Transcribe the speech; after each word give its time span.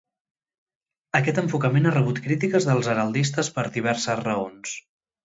Aquest 1.19 1.41
enfocament 1.41 1.87
ha 1.89 1.91
rebut 1.95 2.21
crítiques 2.29 2.67
dels 2.71 2.89
heraldistes 2.95 3.53
per 3.59 3.67
diverses 3.77 4.23
raons. 4.23 4.73